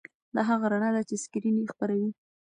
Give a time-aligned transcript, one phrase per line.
[0.35, 2.09] دا هغه رڼا ده چې سکرین یې خپروي.